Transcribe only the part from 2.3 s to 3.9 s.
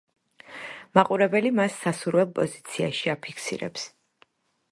პოზიციაში აფიქსირებს.